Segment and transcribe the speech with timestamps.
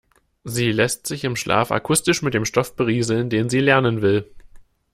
[0.43, 4.33] Sie lässt sich im Schlaf akustisch mit dem Stoff berieseln, den sie lernen will.